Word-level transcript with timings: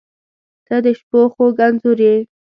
•ته 0.67 0.75
د 0.83 0.87
شپو 0.97 1.21
خوږ 1.33 1.57
انځور 1.65 1.99
یې. 2.07 2.15